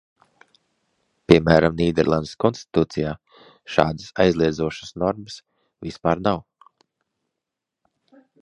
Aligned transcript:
Piemēram, 1.31 1.75
Nīderlandes 1.81 2.31
konstitūcijā 2.45 3.13
šādas 3.75 4.09
aizliedzošas 4.25 4.97
normas 5.05 5.39
vispār 5.89 6.27
nav. 6.31 6.45